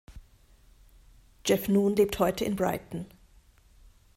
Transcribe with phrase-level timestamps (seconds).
[1.45, 3.05] Jeff Noon lebt heute in Brighton.